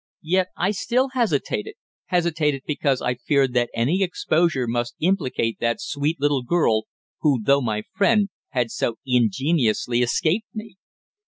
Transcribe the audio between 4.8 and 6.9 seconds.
implicate that sweet little girl